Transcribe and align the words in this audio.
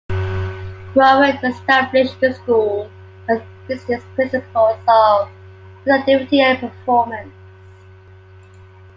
Crowell 0.93 1.43
established 1.45 2.19
the 2.21 2.33
school 2.33 2.89
on 3.29 3.43
business 3.67 4.03
principles 4.15 4.79
of 4.87 5.29
productivity 5.83 6.41
and 6.41 6.57
performance. 6.59 7.31